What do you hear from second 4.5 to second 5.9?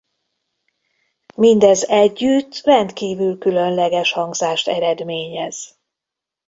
eredményez.